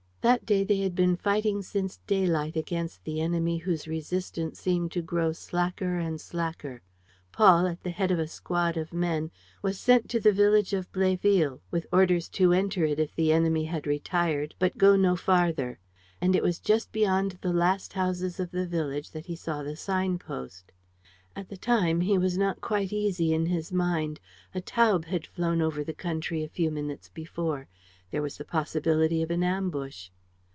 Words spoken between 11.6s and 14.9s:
with orders to enter it if the enemy had retired, but